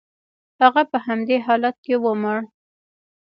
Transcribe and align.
هغه 0.61 0.81
په 0.91 0.97
همدې 1.05 1.37
حالت 1.45 1.75
کې 1.85 1.95
ومړ. 2.03 2.37